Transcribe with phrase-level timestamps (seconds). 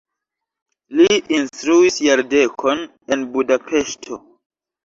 [0.99, 2.83] Li instruis jardekon
[3.17, 4.23] en Budapeŝto.